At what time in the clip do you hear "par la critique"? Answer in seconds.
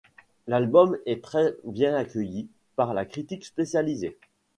2.75-3.45